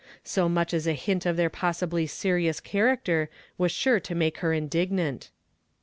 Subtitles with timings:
[0.23, 4.51] So nuich as a hint of their possibly serious character was sure to make her
[4.51, 5.29] indignant.